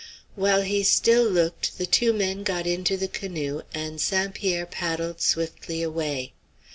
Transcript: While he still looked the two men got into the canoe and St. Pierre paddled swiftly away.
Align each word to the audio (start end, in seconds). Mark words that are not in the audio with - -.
While 0.33 0.63
he 0.63 0.81
still 0.83 1.25
looked 1.25 1.77
the 1.77 1.85
two 1.85 2.11
men 2.11 2.41
got 2.41 2.65
into 2.65 2.97
the 2.97 3.07
canoe 3.07 3.61
and 3.71 4.01
St. 4.01 4.33
Pierre 4.33 4.65
paddled 4.65 5.21
swiftly 5.21 5.83
away. 5.83 6.33